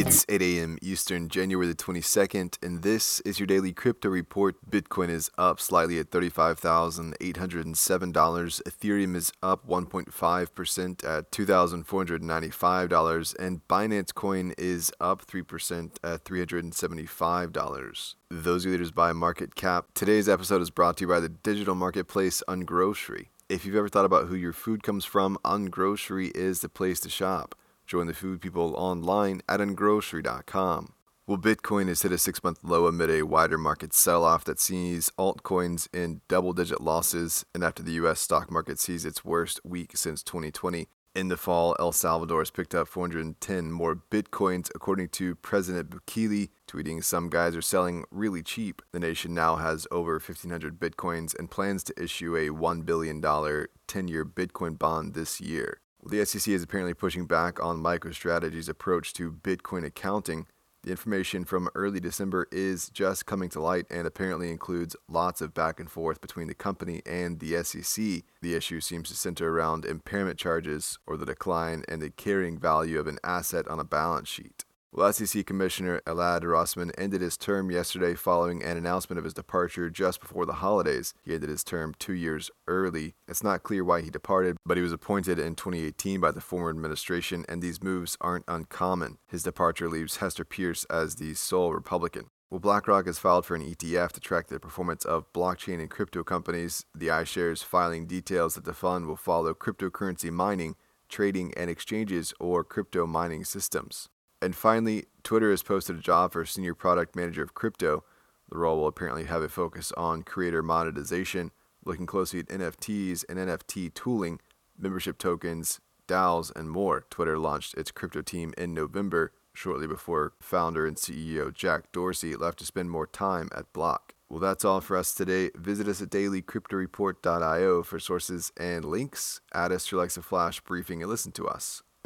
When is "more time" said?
122.90-123.48